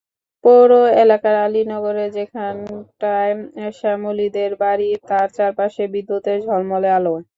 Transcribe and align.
পৌর 0.43 0.69
এলাকার 1.03 1.35
আলী 1.45 1.61
নগরের 1.71 2.09
যেখানটায় 2.17 3.33
শ্যামলীদের 3.79 4.51
বাড়ি, 4.63 4.89
তার 5.09 5.27
চারপাশে 5.37 5.83
বিদ্যুতের 5.93 6.37
ঝলমলে 6.45 6.89
আলো। 6.97 7.13